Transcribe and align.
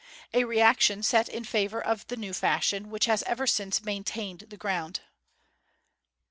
A 0.33 0.45
reaction 0.45 1.03
set 1.03 1.29
in 1.29 1.35
in 1.35 1.43
favour 1.43 1.79
of 1.79 2.07
the 2.07 2.17
new 2.17 2.33
fashion, 2.33 2.89
which 2.89 3.05
has 3.05 3.21
ever 3.27 3.45
since 3.45 3.83
maintained 3.85 4.41
its 4.41 4.55
ground. 4.57 5.01